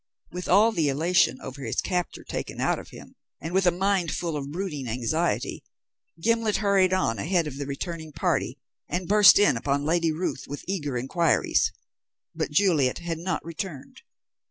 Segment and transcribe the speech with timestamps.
[0.31, 4.11] With all the elation over his capture taken out of him, and with a mind
[4.11, 5.63] full of brooding anxiety,
[6.19, 8.57] Gimblet hurried on ahead of the returning party,
[8.89, 11.71] and burst in upon Lady Ruth with eager inquiries.
[12.33, 14.01] But Juliet had not returned.